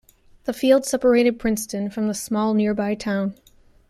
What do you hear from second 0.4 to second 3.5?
The field separated Princeton from the small nearby town.